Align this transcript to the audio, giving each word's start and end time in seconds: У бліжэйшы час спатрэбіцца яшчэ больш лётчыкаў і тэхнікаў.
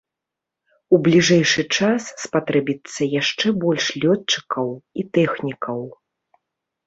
У 0.97 0.99
бліжэйшы 1.07 1.63
час 1.79 2.03
спатрэбіцца 2.23 3.01
яшчэ 3.21 3.47
больш 3.65 3.85
лётчыкаў 4.05 4.67
і 5.03 5.05
тэхнікаў. 5.19 5.79